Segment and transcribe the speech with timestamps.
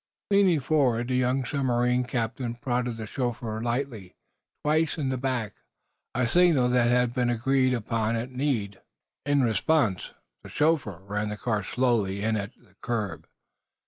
[0.31, 4.15] Leaning slightly forward the young submarine captain prodded the chauffeur lightly,
[4.63, 5.53] twice, in the back
[6.15, 8.81] a signal that had been agreed upon at need.
[9.27, 13.27] In response, the chauffeur ran the car slowly in at the curb.